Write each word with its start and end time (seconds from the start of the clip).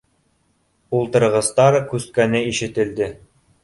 Ултырғыстар 1.01 1.79
күскәне 1.95 2.45
ишетелде 2.53 3.17